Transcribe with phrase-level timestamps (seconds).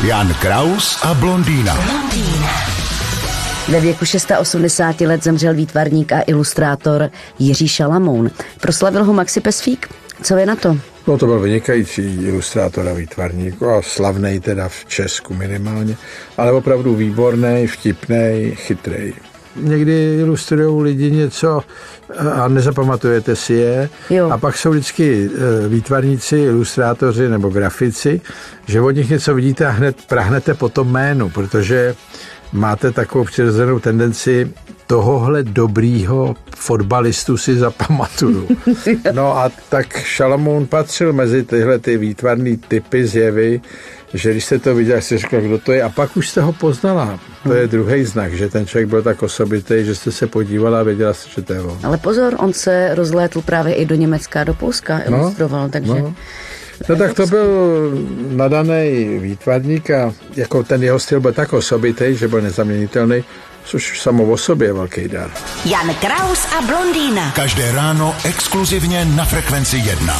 [0.00, 1.76] Jan Kraus a blondýna.
[3.68, 8.30] Ve věku 680 let zemřel výtvarník a ilustrátor Jiří Šalamoun.
[8.60, 9.88] Proslavil ho Maxi Pesfík?
[10.22, 10.76] Co je na to?
[11.06, 15.96] No to byl vynikající ilustrátor a výtvarník a slavný teda v Česku minimálně,
[16.36, 19.12] ale opravdu výborný, vtipný, chytrý.
[19.56, 21.62] Někdy ilustrují lidi něco
[22.32, 23.88] a nezapamatujete si je.
[24.10, 24.30] Jo.
[24.30, 28.20] A pak jsou vždycky eh, výtvarníci, ilustrátoři nebo grafici,
[28.66, 31.94] že od nich něco vidíte a hned prahnete po tom jménu, protože
[32.52, 34.52] máte takovou přirozenou tendenci
[34.90, 38.48] tohohle dobrýho fotbalistu si zapamatuju.
[39.12, 43.60] No a tak Šalamoun patřil mezi tyhle ty výtvarné typy zjevy,
[44.14, 46.52] že když jste to viděl, jste řekl, kdo to je, a pak už jste ho
[46.52, 47.20] poznala.
[47.42, 50.82] To je druhý znak, že ten člověk byl tak osobitý, že jste se podívala a
[50.82, 51.78] věděla jste, že to je on.
[51.82, 56.02] Ale pozor, on se rozlétl právě i do Německa, do Polska, ilustroval, takže...
[56.02, 56.14] No.
[56.88, 57.46] No tak to byl
[58.30, 63.24] nadaný výtvarník a jako ten jeho styl byl tak osobitý, že byl nezaměnitelný,
[63.64, 65.30] což samo o sobě je velký dar.
[65.64, 67.32] Jan Kraus a blondýna.
[67.36, 70.14] Každé ráno exkluzivně na Frekvenci 1.